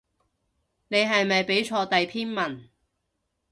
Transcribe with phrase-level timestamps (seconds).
[0.87, 2.67] 你係咪畀錯第篇文